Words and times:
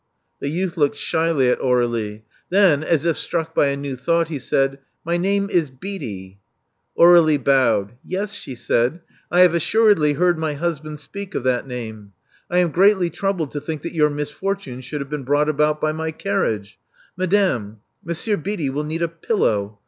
The 0.39 0.49
youth 0.49 0.77
looked 0.77 0.95
shyly 0.95 1.47
at 1.49 1.59
Aur^lie. 1.59 2.23
Then, 2.49 2.83
as 2.83 3.05
if 3.05 3.17
struck 3.17 3.53
by 3.53 3.67
a 3.67 3.77
new 3.77 3.95
thought, 3.95 4.29
he 4.29 4.39
said, 4.39 4.79
''My 5.05 5.19
name 5.19 5.47
is— 5.47 5.69
Beatty." 5.83 6.39
Aurdlie 6.97 7.37
bowed. 7.37 7.91
Yes," 8.03 8.33
she 8.33 8.55
said, 8.55 9.01
*•! 9.33 9.37
have 9.39 9.53
assuredly 9.53 10.13
heard 10.13 10.39
my 10.39 10.55
husband 10.55 10.99
speak 10.99 11.35
of 11.35 11.43
that 11.43 11.67
name. 11.67 12.13
I 12.49 12.57
am 12.57 12.71
greatly 12.71 13.11
troubled 13.11 13.51
to 13.51 13.61
think 13.61 13.83
that 13.83 13.93
your 13.93 14.09
misfortune 14.09 14.81
should 14.81 15.01
have 15.01 15.09
been 15.11 15.21
brought 15.23 15.49
about 15.49 15.79
by 15.79 15.91
my 15.91 16.09
carriage. 16.09 16.79
Madame: 17.15 17.77
Mon 18.03 18.15
sieur 18.15 18.37
Beatty 18.37 18.71
will 18.71 18.83
need 18.83 19.03
a 19.03 19.07
pillow. 19.07 19.77